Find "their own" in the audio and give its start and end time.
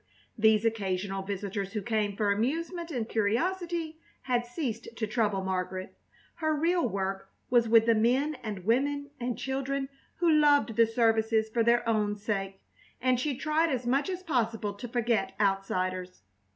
11.61-12.15